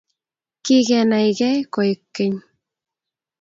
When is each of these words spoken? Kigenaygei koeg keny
Kigenaygei 0.63 1.59
koeg 1.73 1.99
keny 2.15 2.35